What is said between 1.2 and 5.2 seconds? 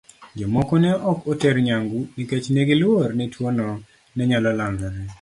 oter nyangu nikech ne giluor ni tuwono ne nyalo landore.